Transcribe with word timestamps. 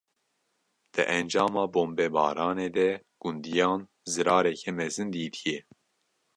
Di 0.93 1.03
encama 1.19 1.63
bombebaranê 1.73 2.69
de 2.77 2.89
gundiyan, 3.21 3.79
zirareke 4.11 4.71
mezin 4.79 5.09
dîtiye 5.13 5.59